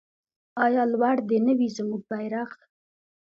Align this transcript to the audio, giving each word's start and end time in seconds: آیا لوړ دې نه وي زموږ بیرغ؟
آیا 0.65 0.83
لوړ 0.93 1.17
دې 1.29 1.37
نه 1.45 1.53
وي 1.57 1.67
زموږ 1.77 2.01
بیرغ؟ 2.09 2.51